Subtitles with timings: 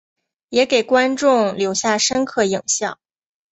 [0.49, 2.97] 也给观众留下深刻影象。